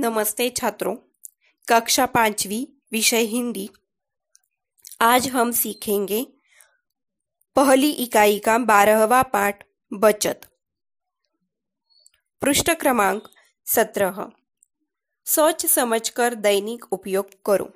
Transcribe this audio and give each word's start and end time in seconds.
नमस्ते 0.00 0.50
छात्रों, 0.50 0.96
कक्षा 1.68 2.06
पांचवी, 2.06 2.66
विषय 2.92 3.20
हिंदी। 3.20 3.68
आज 5.00 5.28
हम 5.28 5.50
सीखेंगे 5.50 6.24
पहली 7.56 7.90
इकाई 7.90 8.38
का 8.38 8.58
बारहवा 8.58 9.22
पाठ, 9.22 9.66
बचत। 9.92 10.40
पृष्ठ 12.40 12.70
क्रमांक 12.70 13.28
सत्रह। 13.66 14.30
सोच 15.26 15.66
समझकर 15.66 16.34
दैनिक 16.34 16.92
उपयोग 16.92 17.42
करो। 17.44 17.68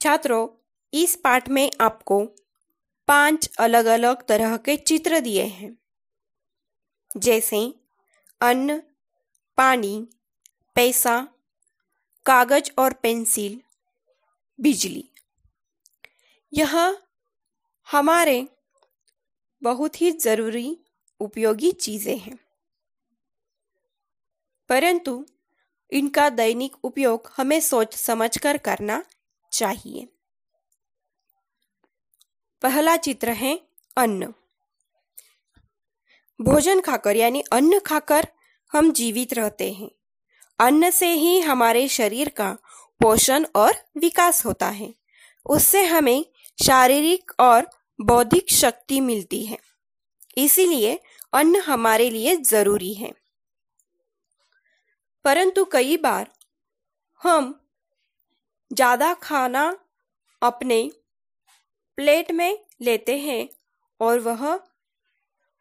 छात्रों, 0.00 0.48
इस 0.92 1.16
पाठ 1.16 1.48
में 1.48 1.70
आपको 1.80 2.26
पाँच 3.08 3.50
अलग 3.58 3.84
अलग 3.84 4.26
तरह 4.28 4.56
के 4.56 4.76
चित्र 4.76 5.20
दिए 5.20 5.44
हैं। 5.44 5.78
जैसे 7.16 7.79
अन्न, 8.42 8.82
पानी, 9.56 10.06
पैसा, 10.74 11.28
कागज़ 12.26 12.70
और 12.78 12.92
पेंसिल, 12.92 13.62
बिजली। 14.60 15.04
यह 16.52 16.98
हमारे 17.92 18.46
बहुत 19.62 20.00
ही 20.00 20.10
ज़रूरी, 20.10 20.76
उपयोगी 21.20 21.72
चीज़ें 21.72 22.18
हैं। 22.18 22.38
परंतु 24.68 25.26
इनका 25.90 26.28
दैनिक 26.28 26.76
उपयोग 26.84 27.32
हमें 27.36 27.60
सोच 27.60 27.94
समझकर 27.94 28.56
करना 28.56 29.04
चाहिए। 29.52 30.04
पहला 32.62 32.96
चित्र 32.96 33.30
है 33.30 33.56
अन्न। 33.96 34.34
भोजन 36.40 36.80
खाकर 36.80 37.16
यानी 37.16 37.40
अन्न 37.52 37.78
खाकर 37.78 38.26
हम 38.72 38.90
जीवित 38.92 39.32
रहते 39.34 39.72
हैं। 39.72 39.90
अन्न 40.58 40.90
से 40.90 41.12
ही 41.12 41.40
हमारे 41.40 41.88
शरीर 41.88 42.28
का 42.28 42.56
पोषण 43.00 43.46
और 43.56 43.74
विकास 43.96 44.44
होता 44.46 44.68
है। 44.68 44.94
उससे 45.46 45.84
हमें 45.84 46.24
शारीरिक 46.58 47.32
और 47.40 47.70
बौद्धिक 47.98 48.50
शक्ति 48.50 49.00
मिलती 49.00 49.44
है। 49.46 49.58
इसीलिए 50.36 50.98
अन्न 51.32 51.60
हमारे 51.60 52.10
लिए 52.10 52.36
ज़रूरी 52.36 52.94
है। 52.94 53.12
परंतु 55.24 55.64
कई 55.64 55.96
बार 55.96 56.30
हम 57.20 57.54
ज़्यादा 58.70 59.14
खाना 59.14 59.78
अपने 60.42 60.90
प्लेट 61.96 62.30
में 62.30 62.58
लेते 62.80 63.18
हैं 63.18 63.48
और 64.00 64.18
वह 64.18 64.69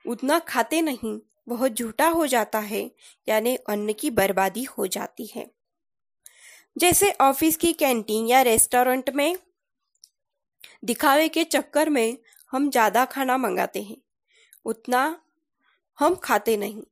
उतना 0.05 0.39
खाते 0.39 0.81
नहीं 0.81 1.19
वह 1.47 1.67
झूठा 1.67 2.07
हो 2.07 2.25
जाता 2.27 2.59
है, 2.59 2.89
यानी 3.27 3.55
अन्न 3.55 3.93
की 3.93 4.09
बर्बादी 4.09 4.63
हो 4.63 4.87
जाती 4.87 5.25
है। 5.25 5.49
जैसे 6.77 7.11
ऑफ़िस 7.21 7.57
की 7.57 7.71
कैंटीन 7.73 8.27
या 8.27 8.41
रेस्टोरेंट 8.41 9.09
में 9.09 9.37
दिखावे 10.85 11.27
के 11.29 11.43
चक्कर 11.43 11.89
में 11.89 12.17
हम 12.53 12.69
ज़्यादा 12.69 13.05
खाना 13.05 13.37
मंगाते 13.37 13.81
हैं, 13.81 13.97
उतना 14.65 15.21
हम 15.99 16.15
खाते 16.15 16.57
नहीं। 16.57 16.83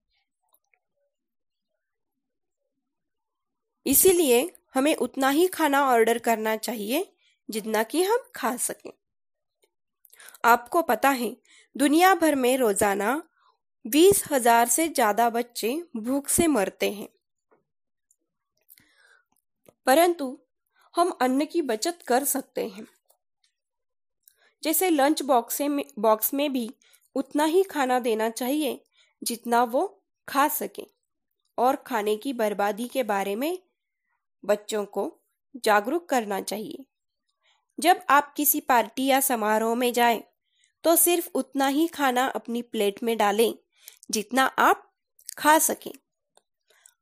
इसीलिए 3.85 4.51
हमें 4.73 4.95
उतना 4.95 5.29
ही 5.29 5.47
खाना 5.47 5.83
ऑर्डर 5.85 6.17
करना 6.17 6.55
चाहिए, 6.55 7.05
जितना 7.49 7.83
कि 7.83 8.03
हम 8.03 8.23
खा 8.35 8.55
सकें। 8.57 8.91
आपको 10.45 10.81
पता 10.81 11.09
है 11.09 11.35
दुनिया 11.77 12.13
भर 12.15 12.35
में 12.35 12.57
रोज़ाना 12.57 13.11
बीस 13.85 14.23
हज़ार 14.31 14.67
से 14.67 14.87
ज़्यादा 14.87 15.29
बच्चे 15.29 15.69
भूख 15.97 16.27
से 16.27 16.47
मरते 16.47 16.89
हैं। 16.91 17.07
परंतु 19.87 20.37
हम 20.95 21.09
अन्न 21.21 21.45
की 21.45 21.61
बचत 21.61 21.99
कर 22.07 22.23
सकते 22.23 22.67
हैं। 22.67 22.85
जैसे 24.63 24.89
लंच 24.89 25.21
बॉक्स 25.21 25.61
में 25.61 25.83
बॉक्स 25.99 26.33
में 26.33 26.51
भी 26.53 26.69
उतना 27.15 27.45
ही 27.45 27.63
खाना 27.63 27.99
देना 27.99 28.29
चाहिए 28.29 28.79
जितना 29.21 29.63
वो 29.63 29.85
खा 30.27 30.47
सके 30.47 30.85
और 31.57 31.75
खाने 31.75 32.15
की 32.15 32.33
बर्बादी 32.33 32.87
के 32.87 33.03
बारे 33.03 33.35
में 33.35 33.57
बच्चों 34.43 34.83
को 34.85 35.11
जागरूक 35.63 36.09
करना 36.09 36.41
चाहिए। 36.41 36.85
जब 37.79 38.01
आप 38.09 38.33
किसी 38.37 38.59
पार्टी 38.59 39.05
या 39.05 39.19
समारोह 39.19 39.75
में 39.75 39.91
जाएँ, 39.93 40.23
तो 40.87 40.95
सिर्फ़ 40.95 41.29
उतना 41.35 41.67
ही 41.67 41.87
खाना 41.87 42.25
अपनी 42.25 42.61
प्लेट 42.61 43.03
में 43.03 43.17
डालें, 43.17 43.53
जितना 44.11 44.45
आप 44.45 44.93
खा 45.37 45.59
सकें। 45.59 45.91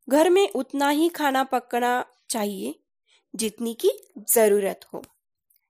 घर 0.10 0.30
में 0.30 0.50
उतना 0.50 0.90
ही 0.90 1.10
खाना 1.10 1.44
पकना 1.44 2.06
चाहिए, 2.30 2.80
जितनी 3.36 3.74
की 3.74 3.92
ज़रूरत 4.20 4.80
हो। 4.94 5.06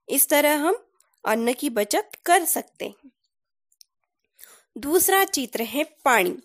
इस 0.08 0.28
तरह 0.28 0.56
हम 0.56 0.86
अन्न 1.24 1.52
की 1.52 1.70
बचत 1.70 2.10
कर 2.26 2.44
सकते 2.44 2.88
हैं। 2.88 3.10
दूसरा 4.78 5.24
चित्र 5.24 5.62
है 5.62 5.84
पानी। 5.84 6.36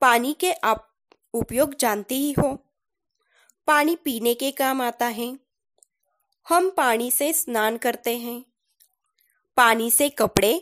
पानी 0.00 0.32
के 0.32 0.52
आप 0.52 1.00
उपयोग 1.34 1.74
जानते 1.74 2.14
ही 2.14 2.32
हो। 2.32 2.58
पानी 3.66 3.96
पीने 3.96 4.34
के 4.34 4.50
काम 4.50 4.82
आता 4.82 5.06
है। 5.06 5.38
हम 6.48 6.70
पानी 6.70 7.10
से 7.10 7.32
स्नान 7.32 7.76
करते 7.76 8.18
हैं। 8.18 8.49
पानी 9.60 9.90
से 9.90 10.08
कपड़े 10.08 10.52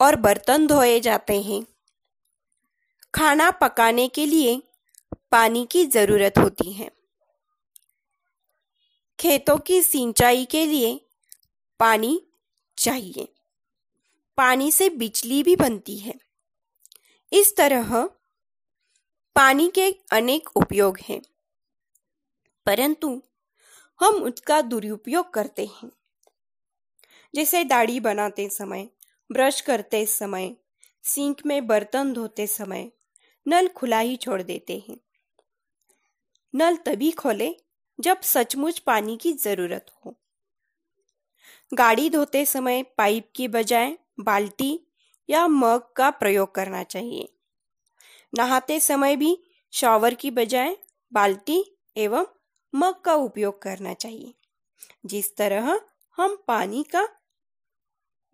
और 0.00 0.16
बर्तन 0.16 0.66
धोए 0.66 1.00
जाते 1.00 1.40
हैं। 1.42 1.62
खाना 3.14 3.50
पकाने 3.50 4.08
के 4.08 4.26
लिए 4.26 4.62
पानी 5.32 5.66
की 5.66 5.84
ज़रूरत 5.86 6.38
होती 6.38 6.72
है। 6.72 6.90
खेतों 9.18 9.56
की 9.58 9.82
सिंचाई 9.82 10.44
के 10.44 10.66
लिए 10.66 11.00
पानी 11.80 12.20
चाहिए। 12.78 13.28
पानी 14.38 14.70
से 14.72 14.90
बिजली 14.90 15.42
भी 15.42 15.56
बनती 15.56 15.98
है। 15.98 16.14
इस 17.32 17.56
तरह 17.56 18.10
पानी 19.36 19.70
के 19.70 19.90
अनेक 20.12 20.56
उपयोग 20.56 20.98
हैं, 21.00 21.20
परंतु 22.66 23.22
हम 24.00 24.22
उसका 24.22 24.60
दुरुपयोग 24.60 25.34
करते 25.34 25.66
हैं। 25.66 25.90
जैसे 27.34 27.62
दाढ़ी 27.64 27.98
बनाते 28.00 28.48
समय, 28.48 28.88
ब्रश 29.30 29.60
करते 29.60 30.04
समय, 30.06 30.54
सिंक 31.04 31.40
में 31.46 31.66
बर्तन 31.66 32.12
धोते 32.12 32.46
समय 32.46 32.90
नल 33.46 33.68
खुला 33.68 33.98
ही 33.98 34.16
छोड़ 34.16 34.42
देते 34.42 34.82
हैं। 34.88 34.96
नल 36.54 36.76
तभी 36.76 37.10
खोले 37.10 37.54
जब 37.98 38.20
सचमुच 38.20 38.78
पानी 38.78 39.16
की 39.16 39.32
ज़रूरत 39.32 39.86
हो। 39.96 40.14
गाड़ी 41.72 42.08
धोते 42.10 42.44
समय 42.46 42.82
पाइप 42.98 43.28
की 43.36 43.48
बजाय 43.48 43.96
बाल्टी 44.20 44.78
या 45.28 45.46
मग 45.48 45.92
का 45.96 46.10
प्रयोग 46.10 46.54
करना 46.54 46.82
चाहिए। 46.82 47.28
नहाते 48.32 48.78
समय 48.80 49.16
भी 49.16 49.36
शॉवर 49.72 50.14
की 50.14 50.30
बजाय 50.30 50.76
बाल्टी 51.12 51.62
एवं 51.96 52.26
मग 52.74 53.00
का 53.00 53.14
उपयोग 53.14 53.60
करना 53.62 53.94
चाहिए, 53.94 54.34
जिस 55.06 55.36
तरह 55.36 55.80
हम 56.18 56.36
पानी 56.48 56.82
का 56.84 57.06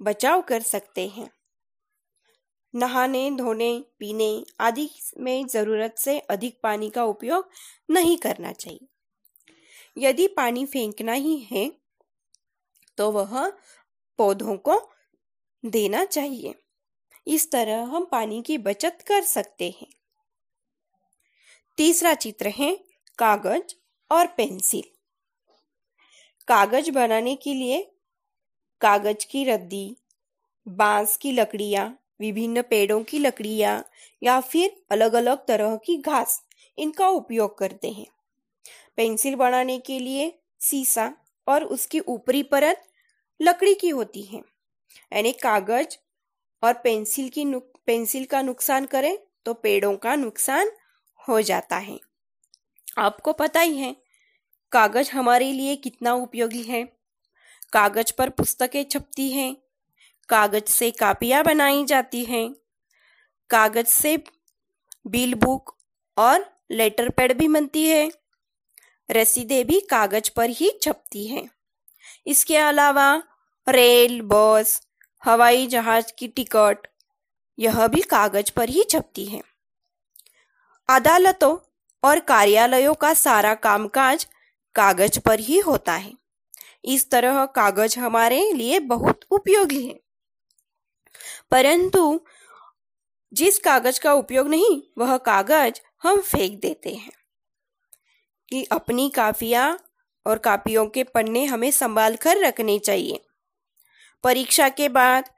बचाव 0.00 0.42
कर 0.42 0.62
सकते 0.62 1.06
हैं। 1.08 1.30
नहाने, 2.74 3.30
धोने, 3.30 3.84
पीने 3.98 4.44
आदि 4.60 4.88
में 5.18 5.46
ज़रूरत 5.46 5.94
से 5.98 6.18
अधिक 6.20 6.58
पानी 6.62 6.90
का 6.90 7.04
उपयोग 7.04 7.50
नहीं 7.90 8.16
करना 8.16 8.52
चाहिए। 8.52 8.86
यदि 9.98 10.26
पानी 10.26 10.64
फेंकना 10.66 11.12
ही 11.12 11.38
है 11.38 11.70
तो 12.98 13.10
वह 13.10 13.48
पौधों 14.18 14.56
को 14.56 14.80
देना 15.64 16.04
चाहिए। 16.04 16.54
इस 17.26 17.50
तरह 17.50 17.82
हम 17.84 18.04
पानी 18.04 18.42
की 18.42 18.58
बचत 18.58 19.04
कर 19.06 19.22
सकते 19.22 19.70
हैं। 19.70 19.88
तीसरा 21.78 22.14
चित्र 22.14 22.48
है 22.48 22.74
कागज़ 23.18 23.74
और 24.10 24.26
पेंसिल। 24.26 24.82
कागज़ 26.48 26.90
बनाने 26.90 27.34
के 27.36 27.54
लिए 27.54 27.80
कागज़ 28.80 29.26
की 29.30 29.44
रद्दी, 29.44 29.96
बाँस 30.68 31.16
की 31.16 31.32
लकड़ियाँ, 31.32 31.98
विभिन्न 32.20 32.62
पेड़ों 32.62 33.02
की 33.04 33.18
लकड़ियाँ, 33.18 33.84
या 34.22 34.40
फिर 34.40 34.76
अलग 34.90 35.12
अलग 35.12 35.46
तरह 35.46 35.76
की 35.76 35.96
घास, 35.96 36.42
इनका 36.78 37.08
उपयोग 37.08 37.58
करते 37.58 37.90
हैं। 37.90 38.06
पेंसिल 38.96 39.34
बनाने 39.34 39.78
के 39.78 39.98
लिए 39.98 40.32
सीसा 40.60 41.12
और 41.48 41.64
उसकी 41.64 42.00
ऊपरी 42.00 42.42
परत 42.42 42.82
लकड़ी 43.40 43.74
की 43.74 43.88
होती 43.88 44.22
है। 44.22 44.40
यानी 45.12 45.32
कागज़ 45.32 45.96
और 46.62 46.72
पेंसिल 46.74 47.28
की 47.28 47.44
पेंसिल 47.86 48.24
का 48.24 48.42
नुकसान 48.42 48.84
करें 48.86 49.18
तो 49.44 49.54
पेड़ों 49.54 49.96
का 49.96 50.14
नुकसान 50.14 50.70
हो 51.28 51.40
जाता 51.40 51.76
है। 51.76 51.98
आपको 52.98 53.32
पता 53.32 53.60
ही 53.60 53.76
है, 53.78 53.96
कागज़ 54.72 55.10
हमारे 55.10 55.52
लिए 55.52 55.76
कितना 55.76 56.14
उपयोगी 56.14 56.62
है। 56.62 56.99
कागज़ 57.72 58.12
पर 58.18 58.28
पुस्तकें 58.28 58.84
छपती 58.84 59.30
हैं। 59.30 59.56
कागज़ 60.28 60.70
से 60.70 60.90
कापियाँ 60.90 61.44
बनाई 61.44 61.84
जाती 61.84 62.24
हैं। 62.24 62.54
कागज़ 63.50 63.86
से 63.86 64.24
बिल 65.06 65.34
बुक 65.34 65.76
और 66.18 66.52
लेटर 66.70 67.08
पैड 67.08 67.38
भी 67.38 67.48
बनती 67.48 67.88
है। 67.88 68.12
रसीदें 69.10 69.66
भी 69.66 69.80
कागज़ 69.80 70.30
पर 70.36 70.50
ही 70.50 70.78
छपती 70.82 71.26
हैं। 71.26 71.50
इसके 72.26 72.56
अलावा 72.56 73.22
रेल, 73.68 74.20
बस, 74.22 74.82
हवाई 75.24 75.66
जहाज़ 75.66 76.12
की 76.18 76.28
टिकट, 76.28 76.86
यह 77.58 77.86
भी 77.86 78.00
कागज़ 78.00 78.52
पर 78.52 78.68
ही 78.68 78.84
छपती 78.84 79.24
है। 79.24 79.42
अदालतों 80.88 81.58
और 82.04 82.20
कार्यालयों 82.20 82.94
का 82.94 83.14
सारा 83.14 83.54
कामकाज 83.54 84.26
कागज़ 84.74 85.20
पर 85.20 85.38
ही 85.38 85.58
होता 85.58 85.92
है। 85.92 86.19
इस 86.84 87.10
तरह 87.10 87.46
कागज़ 87.46 87.98
हमारे 87.98 88.52
लिए 88.52 88.78
बहुत 88.78 89.20
उपयोगी 89.30 89.86
है। 89.86 90.00
परंतु 91.50 92.20
जिस 93.32 93.58
कागज़ 93.58 94.00
का 94.00 94.12
उपयोग 94.12 94.48
नहीं, 94.48 94.82
वह 94.98 95.16
कागज़ 95.16 95.80
हम 96.02 96.20
फेंक 96.20 96.60
देते 96.60 96.94
हैं 96.94 97.12
कि 98.48 98.64
अपनी 98.64 99.10
काफिया 99.10 99.78
और 100.26 100.38
कापियों 100.38 100.86
के 100.86 101.04
पन्ने 101.04 101.44
हमें 101.44 101.70
संभाल 101.70 102.16
कर 102.16 102.36
रखने 102.38 102.78
चाहिए। 102.78 103.24
परीक्षा 104.24 104.68
के 104.68 104.88
बाद 104.88 105.30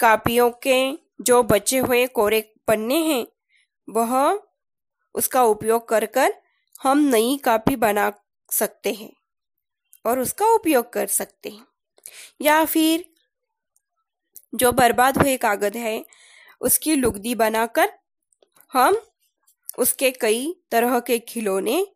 कापियों 0.00 0.50
के 0.50 0.92
जो 1.20 1.42
बचे 1.42 1.78
हुए 1.78 2.06
कोरे 2.06 2.54
पन्ने 2.68 2.94
हैं, 2.94 3.26
वह 3.88 4.42
उसका 5.14 5.42
उपयोग 5.42 5.88
कर 5.88 6.06
कर 6.06 6.34
हम 6.82 6.98
नई 6.98 7.40
कापी 7.44 7.76
बना 7.76 8.12
सकते 8.50 8.92
हैं। 8.92 9.12
और 10.06 10.18
उसका 10.18 10.46
उपयोग 10.46 10.92
कर 10.92 11.06
सकते 11.06 11.48
हैं। 11.48 11.66
या 12.40 12.64
फिर 12.64 13.14
जो 14.54 14.72
बर्बाद 14.72 15.18
हुए 15.18 15.36
कागज़ 15.36 15.78
है, 15.78 16.06
उसकी 16.60 16.94
लुगदी 16.96 17.34
बनाकर 17.34 17.98
हम 18.72 18.96
उसके 19.78 20.10
कई 20.10 20.54
तरह 20.70 21.00
के 21.00 21.18
खिलौने 21.18 21.86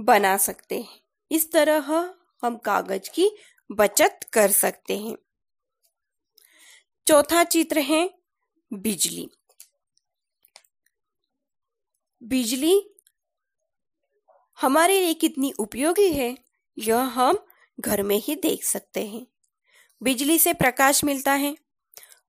बना 0.00 0.36
सकते 0.36 0.80
हैं। 0.80 1.00
इस 1.30 1.52
तरह 1.52 2.14
हम 2.42 2.56
कागज़ 2.56 3.10
की 3.10 3.36
बचत 3.72 4.20
कर 4.32 4.50
सकते 4.50 4.98
हैं। 4.98 5.16
चौथा 7.06 7.44
चित्र 7.44 7.78
है 7.78 8.10
बिजली। 8.72 9.28
बिजली 12.22 12.89
हमारे 14.62 15.00
लिए 15.00 15.14
कितनी 15.14 15.52
उपयोगी 15.52 16.12
है, 16.12 16.38
यह 16.78 16.96
हम 16.96 17.46
घर 17.80 18.02
में 18.02 18.16
ही 18.16 18.34
देख 18.34 18.64
सकते 18.64 19.06
हैं। 19.06 19.26
बिजली 20.02 20.38
से 20.38 20.52
प्रकाश 20.52 21.04
मिलता 21.04 21.32
है। 21.32 21.56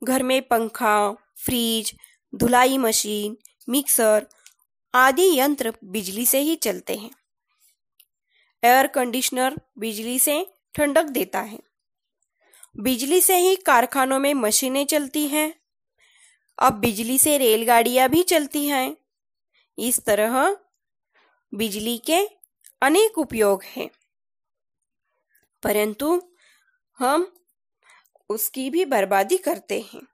घर 0.04 0.24
में 0.24 0.42
पंखा, 0.42 1.12
फ्रिज, 1.36 1.96
धुलाई 2.36 2.78
मशीन, 2.78 3.38
मिक्सर 3.70 4.28
आदि 4.94 5.40
यंत्र 5.40 5.74
बिजली 5.84 6.26
से 6.26 6.40
ही 6.40 6.56
चलते 6.56 6.96
हैं। 6.96 7.12
एयर 8.64 8.88
कंडीशनर 8.88 9.56
बिजली 9.78 10.20
से 10.20 10.54
ठंडक 10.76 11.04
देता 11.04 11.42
है। 11.42 11.60
बिजली 12.80 13.22
से 13.22 13.36
ही 13.36 13.56
कारखानों 13.56 14.20
में 14.20 14.34
मशीनें 14.34 14.86
चलती 14.86 15.28
हैं। 15.28 15.54
अब 16.60 16.74
बिजली 16.74 17.18
से 17.18 17.38
रेलगाड़ियाँ 17.38 18.10
भी 18.10 18.24
चलती 18.24 18.68
हैं। 18.68 18.98
इस 19.78 20.06
तरह 20.06 20.58
बिजली 21.54 21.98
के 21.98 22.30
अनेक 22.82 23.18
उपयोग 23.18 23.64
हैं। 23.64 23.90
परंतु 25.64 26.22
हम 27.00 27.34
उसकी 28.30 28.70
भी 28.70 28.86
बर्बादी 28.86 29.38
करते 29.38 29.82
हैं। 29.82 30.08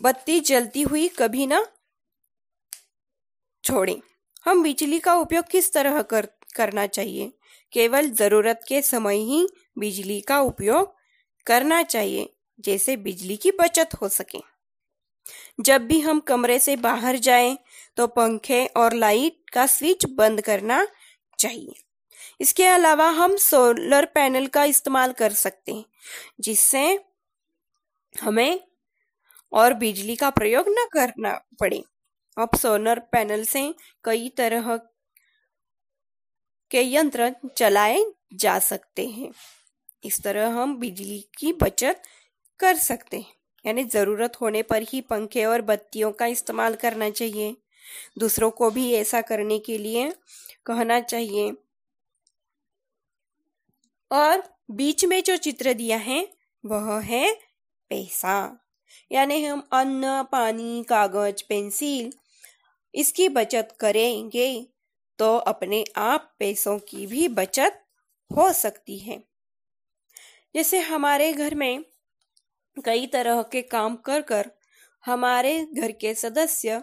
बत्ती 0.00 0.40
जलती 0.40 0.82
हुई 0.82 1.08
कभी 1.08 1.46
ना 1.46 1.66
छोड़ें। 3.64 4.00
हम 4.44 4.62
बिजली 4.62 4.98
का 4.98 5.14
उपयोग 5.14 5.44
किस 5.50 5.72
तरह 5.72 6.02
कर, 6.02 6.26
करना 6.56 6.86
चाहिए? 6.86 7.32
केवल 7.72 8.10
ज़रूरत 8.10 8.60
के 8.68 8.82
समय 8.82 9.16
ही 9.16 9.48
बिजली 9.78 10.20
का 10.20 10.40
उपयोग 10.40 10.94
करना 11.46 11.82
चाहिए, 11.82 12.36
जैसे 12.60 12.96
बिजली 12.96 13.36
की 13.36 13.50
बचत 13.50 13.88
हो 14.02 14.08
सके। 14.08 14.38
जब 15.60 15.86
भी 15.86 16.00
हम 16.00 16.20
कमरे 16.20 16.58
से 16.58 16.76
बाहर 16.76 17.16
जाएँ 17.16 17.58
तो 17.98 18.06
पंखे 18.08 18.64
और 18.76 18.94
लाइट 18.94 19.50
का 19.52 19.66
स्विच 19.66 20.04
बंद 20.12 20.40
करना 20.40 20.86
चाहिए। 21.38 21.74
इसके 22.40 22.64
अलावा 22.66 23.08
हम 23.10 23.36
सोलर 23.38 24.04
पैनल 24.14 24.46
का 24.46 24.64
इस्तेमाल 24.66 25.12
कर 25.12 25.32
सकते 25.34 25.72
हैं, 25.72 25.84
जिससे 26.40 26.98
हमें 28.14 28.60
और 29.52 29.74
बिजली 29.74 30.16
का 30.16 30.30
प्रयोग 30.30 30.68
न 30.68 30.86
करना 30.92 31.32
पड़े। 31.60 31.82
अब 32.36 32.56
सोलर 32.56 32.98
पैनल 33.12 33.44
से 33.44 33.62
कई 34.04 34.28
तरह 34.36 34.76
के 36.70 36.82
यंत्र 36.84 37.32
चलाए 37.56 38.04
जा 38.34 38.58
सकते 38.60 39.06
हैं। 39.08 39.30
इस 40.04 40.22
तरह 40.22 40.48
हम 40.52 40.76
बिजली 40.78 41.20
की 41.38 41.52
बचत 41.52 42.02
कर 42.60 42.76
सकते 42.78 43.16
हैं, 43.16 43.32
यानी 43.64 43.84
ज़रूरत 43.86 44.40
होने 44.40 44.62
पर 44.62 44.82
ही 44.82 45.00
पंखे 45.00 45.44
और 45.44 45.62
बत्तियों 45.62 46.12
का 46.12 46.26
इस्तेमाल 46.28 46.74
करना 46.76 47.10
चाहिए। 47.10 47.56
दूसरों 48.18 48.50
को 48.50 48.70
भी 48.70 48.92
ऐसा 48.92 49.20
करने 49.20 49.58
के 49.58 49.78
लिए 49.78 50.10
कहना 50.66 51.00
चाहिए। 51.00 51.50
और 54.10 54.42
बीच 54.70 55.04
में 55.04 55.22
जो 55.22 55.36
चित्र 55.36 55.72
दिया 55.72 55.98
है, 55.98 56.28
वह 56.64 57.00
है 57.00 57.34
पैसा। 57.90 58.64
यानी 59.12 59.44
हम 59.44 59.62
अन्न, 59.72 60.22
पानी, 60.22 60.82
कागज़, 60.88 61.42
पेंसिल, 61.48 62.10
इसकी 62.94 63.28
बचत 63.28 63.76
करेंगे 63.80 64.66
तो 65.18 65.36
अपने 65.36 65.84
आप 65.96 66.34
पैसों 66.38 66.78
की 66.78 67.06
भी 67.06 67.28
बचत 67.28 67.84
हो 68.30 68.52
सकती 68.52 68.98
है। 68.98 69.22
जैसे 70.54 70.80
हमारे 70.80 71.32
घर 71.32 71.54
में 71.54 71.84
कई 72.84 73.06
तरह 73.06 73.42
के 73.42 73.62
काम 73.62 73.96
कर 73.96 74.20
कर 74.20 74.50
हमारे 75.06 75.66
घर 75.74 75.92
के 75.92 76.14
सदस्य 76.14 76.82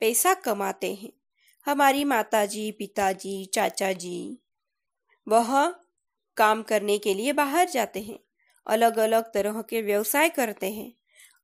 पैसा 0.00 0.34
कमाते 0.34 0.94
हैं। 0.94 1.12
हमारी 1.66 2.04
माताजी, 2.04 2.72
पिताजी 2.72 3.44
चाचा 3.44 3.92
जी 3.92 4.38
वह 5.28 5.74
काम 6.36 6.62
करने 6.62 6.98
के 6.98 7.14
लिए 7.14 7.32
बाहर 7.32 7.68
जाते 7.68 8.00
हैं। 8.00 8.18
अलग 8.66 8.98
अलग 8.98 9.32
तरह 9.34 9.62
के 9.62 9.82
व्यवसाय 9.82 10.28
करते 10.28 10.72
हैं 10.72 10.92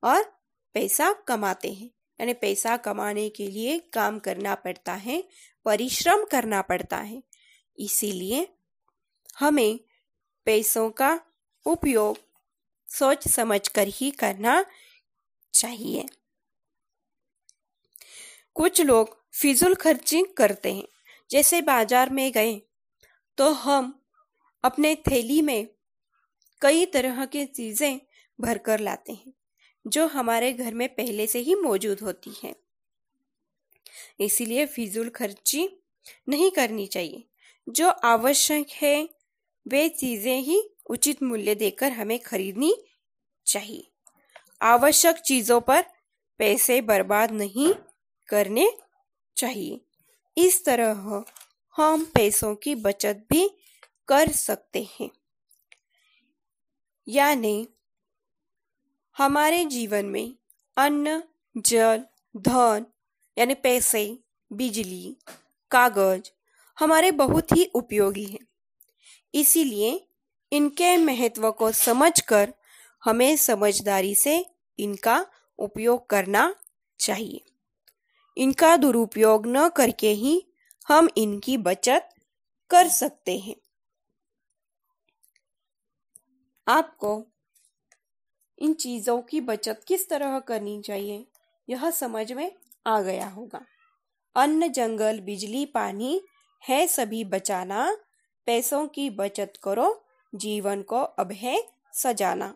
और 0.02 0.22
पैसा 0.74 1.12
कमाते 1.12 1.72
हैं। 1.72 1.90
यानी 2.20 2.32
पैसा 2.32 2.76
कमाने 2.76 3.28
के 3.28 3.48
लिए 3.50 3.78
काम 3.78 4.18
करना 4.18 4.54
पड़ता 4.54 4.94
है, 4.94 5.22
परिश्रम 5.64 6.24
करना 6.24 6.60
पड़ता 6.62 6.96
है। 6.96 7.22
इसीलिए 7.78 8.46
हमें 9.40 9.78
पैसों 10.44 10.90
का 10.90 11.20
उपयोग 11.64 12.16
सोच 12.88 13.28
समझ 13.28 13.68
कर 13.68 13.88
ही 13.88 14.10
करना 14.10 14.64
चाहिए। 15.54 16.06
कुछ 18.56 18.80
लोग 18.80 19.16
फिजुल 19.32 19.74
खर्ची 19.74 20.22
करते 20.36 20.72
हैं। 20.74 20.84
जैसे 21.30 21.60
बाज़ार 21.62 22.10
में 22.10 22.30
गए 22.32 22.54
तो 23.38 23.48
हम 23.54 23.92
अपने 24.64 24.94
थैली 25.06 25.40
में 25.42 25.66
कई 26.62 26.84
तरह 26.86 27.24
की 27.24 27.44
चीज़ें 27.46 27.98
भरकर 28.38 28.80
लाते 28.80 29.12
हैं, 29.12 29.32
जो 29.84 30.06
हमारे 30.06 30.52
घर 30.52 30.74
में 30.74 30.88
पहले 30.90 31.26
से 31.26 31.38
ही 31.38 31.54
मौजूद 31.54 32.00
होती 32.00 32.30
हैं। 32.44 32.54
इसीलिए 34.20 34.66
फिजूल 34.66 35.08
खर्ची 35.10 35.68
नहीं 36.28 36.50
करनी 36.50 36.86
चाहिए। 36.86 37.24
जो 37.66 37.88
आवश्यक 37.88 38.70
है, 38.72 39.08
वे 39.66 39.88
चीज़ें 39.90 40.38
ही 40.38 40.62
उचित 40.90 41.22
मूल्य 41.22 41.54
देकर 41.54 41.92
हमें 41.92 42.18
खरीदनी 42.18 42.74
चाहिए। 43.46 43.86
आवश्यक 44.62 45.16
चीज़ों 45.18 45.60
पर 45.60 45.84
पैसे 46.40 46.80
बर्बाद 46.82 47.32
नहीं 47.32 47.72
करने 48.28 48.70
चाहिए। 49.36 49.80
इस 50.36 50.64
तरह 50.64 51.24
हम 51.76 52.04
पैसों 52.04 52.54
की 52.54 52.74
बचत 52.74 53.26
भी 53.30 53.48
कर 54.08 54.30
सकते 54.30 54.82
हैं। 54.82 55.10
यानी 57.08 57.66
हमारे 59.18 59.64
जीवन 59.64 60.04
में 60.04 60.34
अन्न, 60.76 61.22
जल, 61.56 62.04
धन, 62.36 62.86
यानी 63.38 63.54
पैसे, 63.54 64.18
बिजली, 64.52 65.16
कागज़ 65.70 66.30
हमारे 66.80 67.10
बहुत 67.10 67.42
ही 67.56 67.64
उपयोगी 67.74 68.24
हैं। 68.24 68.46
इसीलिए 69.34 70.08
इनके 70.50 70.96
महत्व 70.96 71.50
को 71.52 71.72
समझकर 71.72 72.54
हमें 73.04 73.36
समझदारी 73.36 74.14
से 74.14 74.46
इनका 74.78 75.26
उपयोग 75.58 76.06
करना 76.06 76.54
चाहिए। 76.98 77.45
इनका 78.36 78.76
दुरुपयोग 78.76 79.46
न 79.46 79.68
करके 79.68 80.10
ही 80.10 80.46
हम 80.88 81.08
इनकी 81.16 81.56
बचत 81.56 82.08
कर 82.70 82.88
सकते 82.88 83.38
हैं। 83.38 83.56
आपको 86.68 87.26
इन 88.58 88.74
चीज़ों 88.74 89.22
की 89.22 89.40
बचत 89.40 89.80
किस 89.86 90.08
तरह 90.08 90.38
करनी 90.38 90.82
चाहिए, 90.82 91.26
यह 91.68 91.90
समझ 91.90 92.32
में 92.32 92.52
आ 92.86 93.00
गया 93.00 93.28
होगा। 93.28 93.64
अन्न, 94.36 94.68
जंगल, 94.68 95.20
बिजली, 95.20 95.66
पानी 95.66 96.22
है 96.68 96.86
सभी 96.86 97.24
बचाना। 97.24 97.96
पैसों 98.46 98.88
की 98.88 99.10
बचत 99.10 99.52
करो, 99.62 100.04
जीवन 100.34 100.82
को 100.82 100.96
अब 100.96 101.32
है 101.32 101.68
सजाना। 101.92 102.54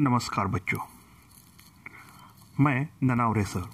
नमस्कार 0.00 0.46
बच्चों। 0.46 0.78
मैं 2.60 2.88
ननावरे 3.02 3.44
सर। 3.44 3.70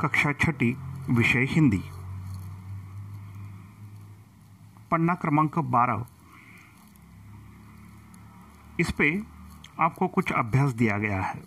कक्षा 0.00 0.32
छठी, 0.32 0.76
विषय 1.10 1.44
हिंदी। 1.44 1.82
पन्ना 4.90 5.14
क्रमांक 5.14 5.58
बारह। 5.58 6.06
इस 8.80 8.90
पे 8.90 9.22
आपको 9.80 10.08
कुछ 10.08 10.32
अभ्यास 10.32 10.72
दिया 10.72 10.98
गया 10.98 11.22
है। 11.22 11.40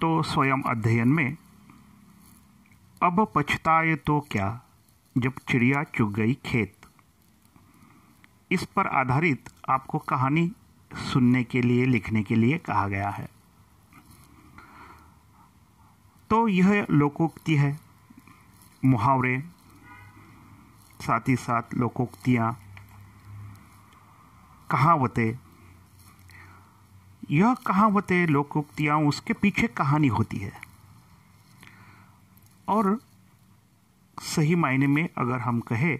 तो 0.00 0.22
स्वयं 0.22 0.62
अध्ययन 0.62 1.08
में, 1.08 1.36
अब 3.02 3.32
पछताए 3.34 3.96
तो 3.96 4.20
क्या, 4.20 4.60
जब 5.18 5.32
चिड़िया 5.48 5.82
चुग 5.82 6.12
गई 6.12 6.34
खेत। 6.34 6.76
इस 8.52 8.64
पर 8.64 8.86
आधारित 8.86 9.48
आपको 9.70 9.98
कहानी 9.98 10.52
सुनने 10.92 11.44
के 11.44 11.62
लिए, 11.62 11.86
लिखने 11.86 12.22
के 12.22 12.34
लिए 12.34 12.58
कहा 12.58 12.88
गया 12.88 13.10
है। 13.10 13.28
तो 16.30 16.48
यह 16.48 16.86
लोकोक्ति 16.90 17.56
है, 17.56 17.80
मुहावरे 18.84 19.44
साथ 21.02 21.20
ही 21.28 21.36
साथ 21.36 21.62
लोकोक्तियाँ, 21.74 22.60
कहावतें। 24.70 25.38
यह 27.30 27.54
कहावतें, 27.54 28.26
लोकोक्तियाँ, 28.26 28.98
उसके 28.98 29.32
पीछे 29.32 29.66
कहानी 29.66 30.08
होती 30.08 30.36
है। 30.36 30.52
और 32.68 33.00
सही 34.20 34.54
मायने 34.54 34.86
में 34.86 35.08
अगर 35.18 35.38
हम 35.38 35.60
कहें 35.60 35.98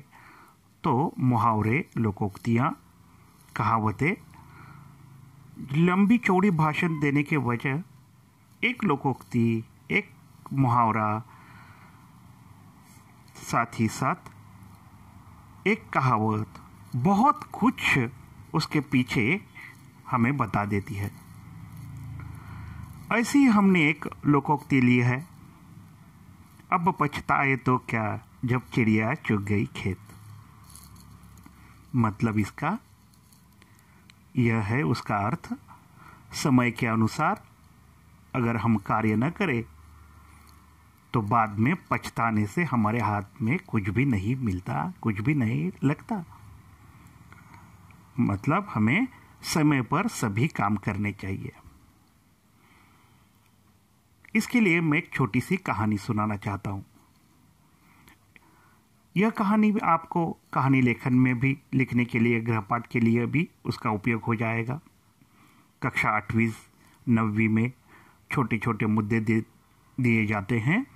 तो 0.84 1.14
मुहावरे, 1.18 1.90
लोकोक्तियाँ 1.96 2.79
कहावतें 3.60 4.14
लंबी 5.72 6.18
चौड़ी 6.18 6.50
भाषण 6.50 7.00
देने 7.00 7.22
के 7.22 7.36
वजह, 7.36 7.82
एक 8.64 8.84
लोकोक्ति, 8.84 9.64
एक 9.90 10.10
मुहावरा, 10.52 11.22
साथ 13.36 13.66
ही 13.80 13.88
साथ, 13.88 14.14
एक 15.66 15.90
कहावत, 15.90 16.46
बहुत 16.96 17.44
कुछ 17.44 17.98
उसके 18.54 18.80
पीछे 18.80 19.40
हमें 20.10 20.36
बता 20.36 20.64
देती 20.64 20.94
है। 20.94 21.10
ऐसी 23.12 23.44
हमने 23.44 23.88
एक 23.88 24.04
लोकोक्ति 24.26 24.80
ली 24.80 24.98
है। 24.98 25.26
अब 26.72 26.96
पछताए 27.00 27.56
तो 27.56 27.78
क्या 27.78 28.20
जब 28.44 28.70
चिड़िया 28.70 29.14
चुग 29.14 29.42
गई 29.42 29.66
खेत? 29.66 29.98
मतलब 31.96 32.38
इसका 32.38 32.78
यह 34.36 34.60
है 34.60 34.82
उसका 34.82 35.16
अर्थ, 35.16 35.48
समय 36.32 36.70
के 36.70 36.86
अनुसार 36.86 37.42
अगर 38.34 38.56
हम 38.56 38.76
कार्य 38.76 39.16
न 39.16 39.30
करें 39.30 39.64
तो 41.12 41.22
बाद 41.22 41.58
में 41.58 41.74
पछताने 41.90 42.46
से 42.46 42.64
हमारे 42.64 43.00
हाथ 43.00 43.22
में 43.42 43.58
कुछ 43.58 43.88
भी 43.88 44.04
नहीं 44.04 44.36
मिलता, 44.36 44.92
कुछ 45.00 45.20
भी 45.20 45.34
नहीं 45.34 45.70
लगता। 45.84 46.24
मतलब 48.20 48.66
हमें 48.74 49.08
समय 49.42 49.82
पर 49.82 50.08
सभी 50.08 50.48
काम 50.48 50.76
करने 50.76 51.12
चाहिए। 51.12 51.52
इसके 54.34 54.60
लिए 54.60 54.80
मैं 54.80 54.98
एक 54.98 55.10
छोटी 55.12 55.40
सी 55.40 55.56
कहानी 55.56 55.98
सुनाना 55.98 56.36
चाहता 56.36 56.70
हूँ। 56.70 56.84
यह 59.16 59.30
कहानी 59.30 59.72
भी 59.72 59.80
आपको 59.80 60.36
कहानी 60.52 60.80
लेखन 60.80 61.14
में 61.14 61.38
भी, 61.38 61.58
लिखने 61.74 62.04
के 62.04 62.18
लिए, 62.18 62.40
गृहपाठ 62.40 62.86
के 62.86 63.00
लिए 63.00 63.26
भी 63.26 63.48
उसका 63.64 63.90
उपयोग 63.90 64.22
हो 64.22 64.34
जाएगा। 64.34 64.80
कक्षा 65.82 66.10
आठवीं, 66.10 66.50
नवीं 67.08 67.48
में 67.48 67.72
छोटे 68.30 68.58
छोटे 68.58 68.86
मुद्दे 68.86 69.20
दिए 70.00 70.26
जाते 70.26 70.58
हैं 70.58 70.86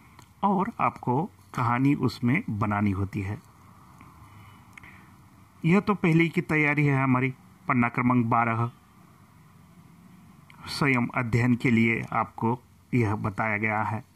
और 0.42 0.72
आपको 0.80 1.30
कहानी 1.54 1.94
उसमें 1.94 2.42
बनानी 2.50 2.90
होती 2.90 3.20
है। 3.20 3.42
यह 5.64 5.80
तो 5.80 5.94
पहले 5.94 6.28
की 6.28 6.40
तैयारी 6.40 6.86
है 6.86 7.02
हमारी। 7.02 7.34
पन्ना 7.68 7.88
क्रमांक 7.88 8.26
बारह। 8.26 8.70
स्वयं 10.66 11.06
अध्ययन 11.14 11.54
के 11.54 11.70
लिए 11.70 12.02
आपको 12.12 12.60
यह 12.94 13.14
बताया 13.14 13.56
गया 13.56 13.82
है। 13.82 14.13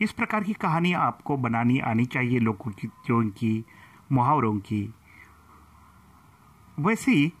इस 0.00 0.12
प्रकार 0.12 0.44
की 0.44 0.52
कहानी 0.52 0.92
आपको 0.92 1.36
बनानी 1.36 1.78
आनी 1.78 2.04
चाहिए 2.04 2.38
लोगों 2.38 2.70
की, 2.70 2.88
जो 2.88 3.30
की 3.30 3.64
मुहावरों 4.12 4.58
की। 4.58 4.94
वैसी 6.78 7.32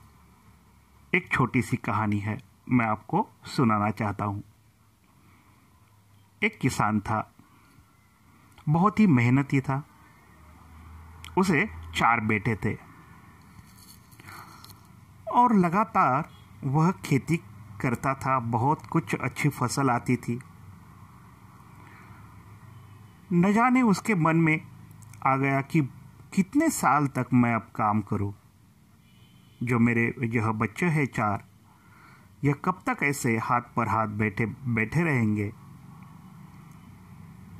एक 1.14 1.28
छोटी 1.32 1.62
सी 1.62 1.76
कहानी 1.76 2.18
है, 2.18 2.38
मैं 2.70 2.86
आपको 2.86 3.28
सुनाना 3.44 3.90
चाहता 3.90 4.24
हूँ। 4.24 4.42
एक 6.42 6.58
किसान 6.58 7.00
था। 7.00 7.34
बहुत 8.68 9.00
ही 9.00 9.06
मेहनती 9.06 9.60
था। 9.60 9.84
उसे 11.38 11.66
चार 11.94 12.20
बेटे 12.20 12.56
थे। 12.56 12.78
और 15.32 15.54
लगातार 15.54 16.28
वह 16.64 16.92
खेती 16.92 17.36
करता 17.80 18.14
था, 18.14 18.40
बहुत 18.40 18.86
कुछ 18.86 19.14
अच्छी 19.14 19.48
फ़सल 19.48 19.90
आती 19.90 20.16
थी। 20.16 20.40
न 23.32 23.52
जाने 23.52 23.82
उसके 23.82 24.14
मन 24.14 24.36
में 24.36 24.60
आ 25.26 25.36
गया 25.36 25.60
कि 25.60 25.80
कितने 26.34 26.70
साल 26.70 27.06
तक 27.06 27.26
मैं 27.34 27.54
अब 27.54 27.68
काम 27.76 28.00
करूँ। 28.00 28.34
जो 29.62 29.78
मेरे 29.78 30.14
यह 30.22 30.52
बच्चे 30.52 30.86
हैं 30.86 31.06
चार, 31.06 31.44
यह 32.44 32.54
कब 32.64 32.82
तक 32.86 32.96
ऐसे 33.02 33.38
हाथ 33.38 33.60
पर 33.60 33.88
हाथ 33.88 34.06
बैठे 34.06 34.46
बैठे 34.46 35.02
रहेंगे? 35.02 35.52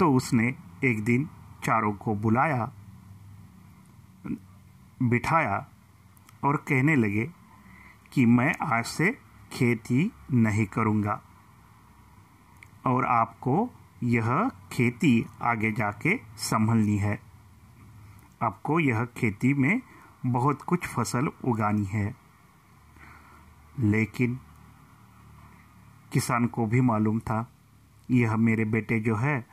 तो 0.00 0.14
उसने 0.14 0.54
एक 0.84 1.04
दिन 1.04 1.28
चारों 1.64 1.92
को 1.92 2.14
बुलाया, 2.14 2.72
बिठाया 5.02 5.66
और 6.44 6.56
कहने 6.56 6.96
लगे 6.96 7.30
कि 8.12 8.26
मैं 8.26 8.54
आज 8.62 8.84
से 8.84 9.18
खेती 9.52 10.12
नहीं 10.32 10.66
करूँगा 10.66 11.22
और 12.86 13.04
आपको 13.04 13.70
यह 14.02 14.50
खेती 14.73 15.26
आगे 15.42 15.73
जाके 15.73 16.21
संभलनी 16.37 16.97
है। 16.97 17.21
आपको 18.42 18.80
यह 18.80 19.04
खेती 19.04 19.54
में 19.54 19.83
बहुत 20.26 20.62
कुछ 20.62 20.87
फ़सल 20.87 21.26
उगानी 21.45 21.85
है। 21.85 22.16
लेकिन 23.78 24.40
किसान 26.12 26.47
को 26.47 26.66
भी 26.66 26.80
मालूम 26.80 27.19
था 27.19 27.52
यह 28.11 28.37
मेरे 28.37 28.64
बेटे 28.64 29.00
जो 29.00 29.16
है 29.16 29.47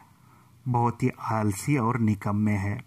बहुत 0.67 1.03
ही 1.03 1.09
आलसी 1.09 1.77
और 1.77 1.99
निकम्मे 1.99 2.51
है। 2.51 2.81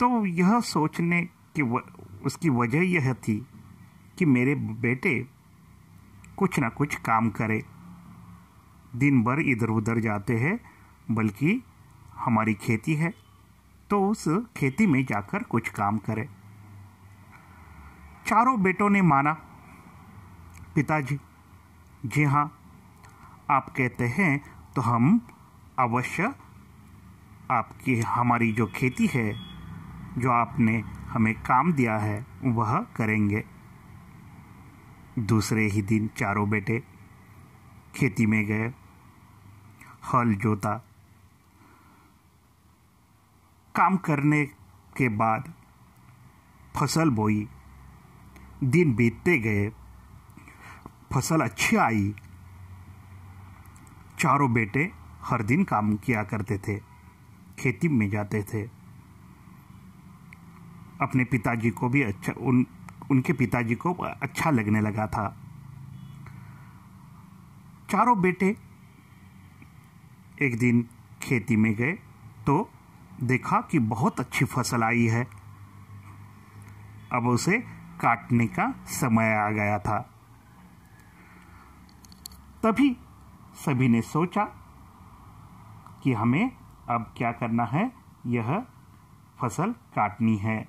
तो 0.00 0.26
यह 0.26 0.60
सोचने 0.60 1.22
की 1.24 1.62
व, 1.62 1.76
उसकी 2.24 2.48
वजह 2.48 2.78
यह 2.78 3.14
थी 3.14 3.46
कि 4.18 4.24
मेरे 4.24 4.54
बेटे 4.54 5.28
कुछ 6.36 6.58
ना 6.58 6.68
कुछ 6.68 6.94
काम 6.94 7.30
करे। 7.30 7.64
दिन 8.96 9.22
भर 9.22 9.40
इधर 9.40 9.70
उधर 9.70 10.00
जाते 10.00 10.36
हैं, 10.36 10.58
बल्कि 11.10 11.62
हमारी 12.16 12.54
खेती 12.54 12.94
है 12.94 13.12
तो 13.90 14.00
उस 14.08 14.24
खेती 14.56 14.86
में 14.86 15.04
जाकर 15.04 15.42
कुछ 15.42 15.68
काम 15.68 15.98
करे। 15.98 16.28
चारों 18.26 18.62
बेटों 18.62 18.88
ने 18.90 19.02
माना, 19.02 19.32
पिताजी, 20.74 21.18
जी 22.06 22.24
हाँ 22.24 22.44
आप 23.50 23.68
कहते 23.76 24.06
हैं 24.08 24.38
तो 24.76 24.82
हम 24.82 25.20
अवश्य 25.78 26.32
आपकी, 27.50 28.00
हमारी 28.00 28.52
जो 28.52 28.66
खेती 28.66 29.06
है, 29.06 29.32
जो 30.18 30.30
आपने 30.30 30.78
हमें 31.08 31.34
काम 31.34 31.72
दिया 31.72 31.96
है, 31.98 32.26
वह 32.44 32.78
करेंगे। 32.96 33.44
दूसरे 35.18 35.66
ही 35.66 35.82
दिन 35.82 36.08
चारों 36.16 36.48
बेटे 36.50 36.82
खेती 37.94 38.26
में 38.26 38.44
गए। 38.46 38.72
हल 40.04 40.34
जोता। 40.34 40.74
काम 43.74 43.96
करने 43.96 44.44
के 44.96 45.08
बाद 45.08 45.54
फ़सल 46.76 47.10
बोई। 47.10 47.48
दिन 48.64 48.94
बीतते 48.94 49.38
गए, 49.38 49.68
फ़सल 51.12 51.40
अच्छी 51.40 51.76
आई। 51.76 52.14
चारों 54.18 54.52
बेटे 54.52 54.92
हर 55.22 55.42
दिन 55.42 55.64
काम 55.64 55.96
किया 55.96 56.22
करते 56.24 56.58
थे, 56.58 56.76
खेती 57.58 57.88
में 57.88 58.10
जाते 58.10 58.42
थे। 58.42 58.62
अपने 61.02 61.24
पिताजी 61.24 61.70
को 61.70 61.88
भी 61.88 62.02
अच्छा 62.02 62.32
उन, 62.32 62.66
उनके 63.10 63.32
पिताजी 63.32 63.74
को 63.74 63.92
अच्छा 63.94 64.50
लगने 64.50 64.80
लगा 64.80 65.06
था। 65.06 65.36
चारों 67.90 68.20
बेटे 68.20 68.56
एक 70.42 70.58
दिन 70.58 70.88
खेती 71.22 71.56
में 71.56 71.74
गए 71.74 71.92
तो 72.46 72.70
देखा 73.22 73.60
कि 73.60 73.78
बहुत 73.78 74.20
अच्छी 74.20 74.44
फ़सल 74.44 74.82
आई 74.82 75.06
है। 75.06 75.26
अब 77.12 77.26
उसे 77.26 77.58
काटने 78.00 78.46
का 78.46 78.72
समय 78.86 79.34
आ 79.34 79.50
गया 79.50 79.78
था। 79.78 79.98
तभी 82.62 82.96
सभी 83.54 83.88
ने 83.88 84.02
सोचा 84.02 84.44
कि 86.02 86.12
हमें 86.12 86.50
अब 86.90 87.14
क्या 87.16 87.32
करना 87.32 87.64
है, 87.64 87.92
यह 88.26 88.66
फ़सल 89.40 89.72
काटनी 89.72 90.36
है। 90.36 90.68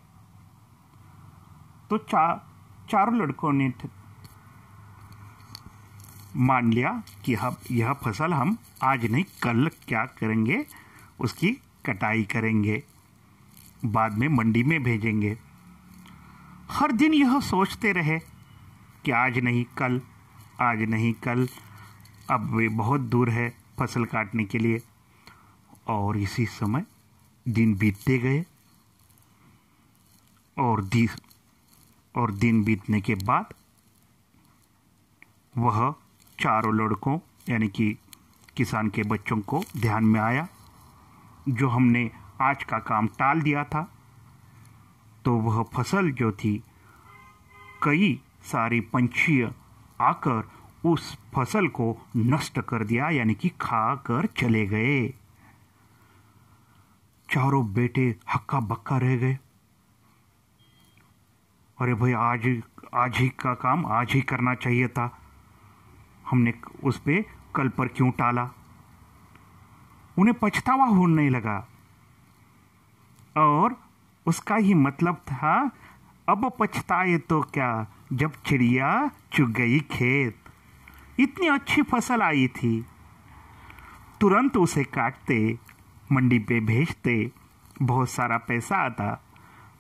तो 1.90 1.98
चार 1.98 2.48
चारों 2.90 3.16
लड़कों 3.16 3.52
ने 3.54 3.70
मान 6.36 6.74
लिया 6.74 7.04
कि 7.26 7.34
हम 7.34 7.56
यह 7.72 7.94
फ़सल 7.94 8.34
हम 8.34 8.58
आज 8.84 9.06
नहीं, 9.06 9.24
कल 9.44 9.72
क्या 9.88 10.06
करेंगे? 10.06 10.66
उसकी 11.20 11.58
कटाई 11.86 12.24
करेंगे। 12.24 12.84
बाद 13.86 14.14
में 14.14 14.28
मंडी 14.28 14.64
में 14.64 14.84
भेजेंगे। 14.84 15.38
हर 16.72 16.92
दिन 16.92 17.14
यह 17.14 17.40
सोचते 17.40 17.92
रहे 17.92 18.20
कि 19.06 19.12
आज 19.12 19.38
नहीं, 19.38 19.66
कल, 19.78 20.02
आज 20.62 20.82
नहीं, 20.82 21.14
कल। 21.14 21.50
अब 22.32 22.56
वे 22.56 22.70
बहुत 22.70 23.02
दूर 23.02 23.30
है 23.30 23.58
फ़सल 23.80 24.06
काटने 24.06 24.44
के 24.44 24.58
लिए। 24.58 24.82
और 25.88 26.18
इसी 26.18 26.46
समय 26.46 26.86
दिन 27.48 27.76
बीतते 27.76 28.18
गए। 28.18 28.46
और 30.58 30.84
दी 30.84 31.08
और 32.16 32.32
दिन 32.32 32.64
बीतने 32.64 33.02
के 33.02 33.16
बाद 33.16 33.46
वह 35.58 35.96
चारों 36.42 36.76
लड़कों, 36.76 37.20
यानी 37.50 37.68
कि 37.68 37.98
किसान 38.58 38.90
के 38.90 39.04
बच्चों 39.04 39.38
को 39.38 39.64
ध्यान 39.78 40.06
में 40.06 40.20
आया, 40.20 40.48
जो 41.50 41.70
हमने 41.70 42.12
आज 42.42 42.64
का 42.64 42.80
काम 42.80 43.08
टाल 43.08 43.42
दिया 43.42 43.64
था। 43.64 43.92
तो 45.26 45.36
वह 45.36 45.64
फ़सल 45.64 46.12
जो 46.12 46.32
थी, 46.32 46.64
कई 47.84 48.22
सारे 48.44 48.82
पंछी 48.82 49.44
आकर 50.02 50.52
उस 50.86 51.18
फ़सल 51.36 51.68
को 51.68 51.98
नष्ट 52.18 52.60
कर 52.60 52.86
दिया, 52.86 53.10
यानी 53.10 53.34
कि 53.34 53.50
खा 53.50 53.96
कर 53.96 54.26
चले 54.26 54.68
गए। 54.68 55.10
चारों 57.30 57.74
बेटे 57.74 58.16
हक्का 58.36 58.60
बक्का 58.60 58.98
रह 58.98 59.18
गए। 59.18 59.40
अरे 61.82 61.94
भाई, 61.94 62.12
आज 62.12 62.62
आज 62.94 63.18
ही 63.18 63.30
का 63.30 63.54
काम 63.54 63.86
आज 63.86 64.14
ही 64.14 64.22
करना 64.22 64.54
चाहिए 64.54 64.88
था। 64.88 65.21
हमने 66.32 66.54
उस 66.84 67.00
पे 67.00 67.26
कल 67.56 67.70
पर 67.70 67.88
क्यों 67.88 68.12
टाला? 68.12 68.50
उन्हें 70.20 70.36
पछतावा 70.42 70.86
होने 70.86 71.30
लगा। 71.30 71.68
और 73.38 73.76
उसका 74.26 74.56
ही 74.56 74.74
मतलब 74.74 75.16
था, 75.16 75.72
अब 76.30 76.54
पछताए 76.60 77.18
तो 77.18 77.42
क्या, 77.42 77.88
जब 78.14 78.32
चिड़िया 78.46 79.12
चुग 79.34 79.50
गई 79.50 79.80
खेत। 79.80 80.38
इतनी 81.20 81.48
अच्छी 81.48 81.82
फ़सल 81.82 82.22
आई 82.22 82.48
थी। 82.48 82.86
तुरंत 84.22 84.58
उसे 84.58 84.84
काटते, 84.84 85.60
मंडी 86.12 86.40
पे 86.40 86.60
भेजते, 86.60 87.32
बहुत 87.82 88.10
सारा 88.10 88.38
पैसा 88.38 88.76
आता, 88.76 89.24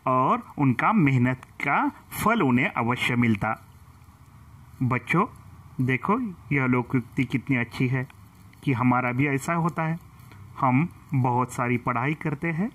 और 0.07 0.53
उनका 0.57 0.93
मेहनत 0.93 1.41
का 1.45 1.89
फल 1.89 2.41
उन्हें 2.41 2.69
अवश्य 2.69 3.15
मिलता। 3.15 3.67
बच्चों 4.83 5.25
देखो, 5.81 6.19
यह 6.55 6.65
लोकोक्ति 6.65 7.23
कितनी 7.23 7.57
अच्छी 7.57 7.87
है 7.87 8.07
कि 8.63 8.73
हमारा 8.73 9.11
भी 9.11 9.27
ऐसा 9.27 9.53
होता 9.53 9.83
है। 9.83 9.99
हम 10.59 10.89
बहुत 11.13 11.51
सारी 11.51 11.77
पढ़ाई 11.77 12.13
करते 12.13 12.47
हैं 12.47 12.71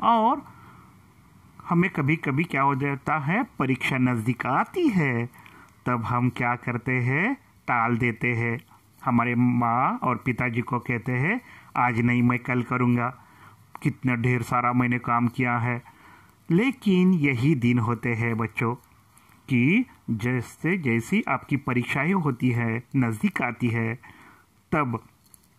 और 0.00 0.42
हमें 1.68 1.90
कभी 1.90 2.16
कभी 2.16 2.44
क्या 2.44 2.62
हो 2.62 2.74
जाता 2.74 3.18
है, 3.18 3.46
परीक्षा 3.58 3.98
नज़दीक 3.98 4.46
आती 4.46 4.88
है। 4.88 5.28
तब 5.86 6.04
हम 6.04 6.30
क्या 6.30 6.54
करते 6.56 6.92
हैं, 6.92 7.34
टाल 7.66 7.96
देते 7.96 8.34
हैं। 8.34 8.58
हमारे 9.04 9.34
माँ 9.34 9.98
और 10.02 10.16
पिताजी 10.16 10.60
को 10.60 10.78
कहते 10.78 11.12
हैं, 11.12 11.40
आज 11.76 12.00
नहीं 12.00 12.22
मैं 12.22 12.38
कल 12.38 12.62
करूँगा। 12.62 13.22
कितना 13.82 14.14
ढेर 14.14 14.42
सारा 14.42 14.72
मैंने 14.72 14.98
काम 14.98 15.28
किया 15.28 15.58
है। 15.58 15.82
लेकिन 16.50 17.14
यही 17.14 17.54
दिन 17.54 17.78
होते 17.78 18.14
हैं 18.14 18.36
बच्चों, 18.36 18.74
कि 19.48 19.86
जैसे 20.10 20.78
जैसी 20.78 21.24
आपकी 21.28 21.56
परीक्षाएँ 21.56 22.12
होती 22.12 22.50
है, 22.50 22.82
नज़दीक 22.96 23.42
आती 23.42 23.68
है, 23.68 23.94
तब 24.72 25.04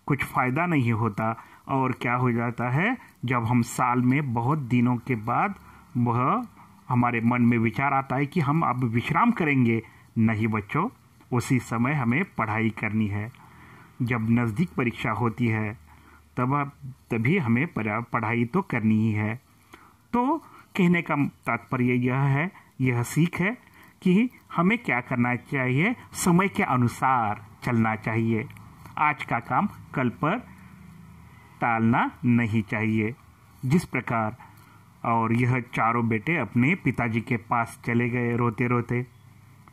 कुछ 0.05 0.23
फ़ायदा 0.23 0.65
नहीं 0.65 0.91
होता। 0.91 1.43
और 1.67 1.91
क्या 1.91 2.13
हो 2.13 2.31
जाता 2.31 2.69
है, 2.69 2.97
जब 3.25 3.45
हम 3.45 3.61
साल 3.61 4.01
में 4.01 4.33
बहुत 4.33 4.59
दिनों 4.59 4.97
के 4.97 5.15
बाद 5.15 5.55
वह 5.97 6.45
हमारे 6.89 7.21
मन 7.21 7.41
में 7.41 7.57
विचार 7.57 7.93
आता 7.93 8.15
है 8.15 8.25
कि 8.25 8.39
हम 8.39 8.61
अब 8.61 8.83
विश्राम 8.83 9.31
करेंगे। 9.31 9.83
नहीं 10.17 10.47
बच्चों, 10.47 10.89
उसी 11.33 11.59
समय 11.59 11.93
हमें 11.93 12.23
पढ़ाई 12.23 12.69
करनी 12.69 13.07
है। 13.07 13.31
जब 14.01 14.29
नज़दीक 14.29 14.69
परीक्षा 14.69 15.11
होती 15.11 15.47
है, 15.47 15.77
तब 16.37 16.71
तभी 17.11 17.37
हमें 17.37 17.67
पढ़ाई 18.01 18.45
तो 18.45 18.61
करनी 18.61 18.95
ही 18.95 19.11
है। 19.11 19.41
तो 20.13 20.37
कहने 20.77 21.01
का 21.01 21.15
तात्पर्य 21.15 21.93
यह 21.93 22.15
है, 22.15 22.51
यह 22.81 23.03
सीख 23.03 23.39
है 23.41 23.66
कि 24.01 24.29
हमें 24.55 24.77
क्या 24.77 25.01
करना 25.01 25.35
चाहिए, 25.35 25.95
समय 26.13 26.47
के 26.47 26.63
अनुसार 26.63 27.47
चलना 27.63 27.95
चाहिए। 27.95 28.47
आज 28.97 29.23
का 29.23 29.39
काम 29.39 29.69
कल 29.93 30.09
पर 30.09 30.39
टालना 31.61 32.11
नहीं 32.25 32.63
चाहिए। 32.63 33.15
जिस 33.65 33.85
प्रकार, 33.85 34.37
और 35.05 35.33
यह 35.33 35.59
चारों 35.59 36.07
बेटे 36.07 36.37
अपने 36.37 36.75
पिताजी 36.75 37.21
के 37.21 37.37
पास 37.37 37.81
चले 37.85 38.09
गए 38.09 38.37
रोते 38.37 38.67
रोते 38.67 39.07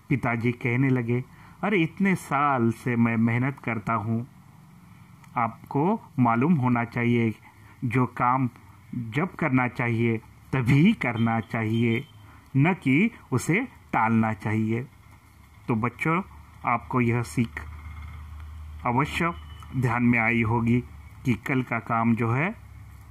पिताजी 0.08 0.52
कहने 0.52 0.88
लगे, 0.88 1.24
अरे, 1.64 1.82
इतने 1.82 2.14
साल 2.14 2.70
से 2.70 2.96
मैं 2.96 3.16
मेहनत 3.16 3.58
करता 3.64 3.94
हूँ। 3.94 4.26
आपको 5.36 6.00
मालूम 6.18 6.54
होना 6.54 6.84
चाहिए, 6.84 7.34
जो 7.84 8.06
काम 8.06 8.50
जब 8.94 9.34
करना 9.34 9.68
चाहिए, 9.68 10.18
तभी 10.52 10.92
करना 10.92 11.40
चाहिए। 11.40 12.06
न 12.56 12.74
कि 12.74 13.10
उसे 13.32 13.68
टालना 13.94 14.32
चाहिए। 14.34 14.86
तो 15.68 15.74
बच्चों, 15.76 16.20
आपको 16.64 17.00
यह 17.00 17.22
सीख 17.24 17.62
अवश्य 18.86 19.32
ध्यान 19.76 20.02
में 20.02 20.18
आई 20.18 20.42
होगी 20.42 20.80
कि 21.24 21.34
कल 21.46 21.62
का 21.62 21.78
काम 21.78 22.14
जो 22.14 22.30
है, 22.32 22.54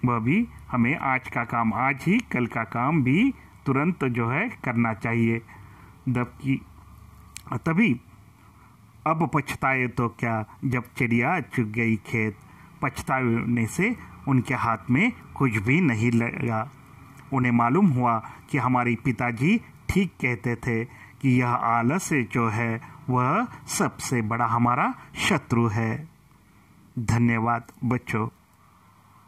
वह 0.05 0.19
भी 0.19 0.47
हमें 0.71 0.95
आज 0.97 1.27
का 1.29 1.43
काम, 1.45 1.73
आज 1.73 2.03
ही 2.07 2.17
कल 2.31 2.47
का 2.47 2.63
काम 2.63 3.01
भी 3.03 3.33
तुरंत 3.65 4.03
जो 4.05 4.29
है 4.29 4.47
करना 4.63 4.93
चाहिए। 4.93 5.41
जबकि 6.09 6.59
तभी 7.65 7.91
अब 9.07 9.29
पछताए 9.33 9.87
तो 9.87 10.07
क्या, 10.09 10.45
जब 10.65 10.83
चिड़िया 10.97 11.39
चुग 11.41 11.71
गई 11.71 11.95
खेत, 11.95 12.37
पछताने 12.81 13.65
से 13.67 13.95
उनके 14.27 14.53
हाथ 14.55 14.89
में 14.89 15.11
कुछ 15.35 15.57
भी 15.57 15.79
नहीं 15.81 16.11
लगा। 16.11 16.69
उन्हें 17.33 17.51
मालूम 17.51 17.87
हुआ 17.87 18.17
कि 18.49 18.57
हमारे 18.57 18.95
पिताजी 19.05 19.59
ठीक 19.89 20.11
कहते 20.21 20.55
थे 20.55 20.85
कि 21.21 21.41
यह 21.41 21.47
आलस्य 21.47 22.23
जो 22.23 22.49
है, 22.49 22.81
वह 23.09 23.47
सबसे 23.67 24.21
बड़ा 24.21 24.45
हमारा 24.45 24.93
शत्रु 25.15 25.67
है। 25.67 26.07
धन्यवाद 26.99 27.63
बच्चों। 27.85 28.27